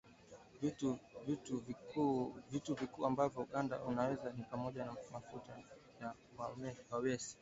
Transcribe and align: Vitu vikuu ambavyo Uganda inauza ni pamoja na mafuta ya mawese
Vitu 2.51 2.73
vikuu 2.73 3.05
ambavyo 3.05 3.41
Uganda 3.41 3.79
inauza 3.91 4.31
ni 4.37 4.43
pamoja 4.43 4.85
na 4.85 4.91
mafuta 5.13 5.51
ya 6.01 6.13
mawese 6.91 7.29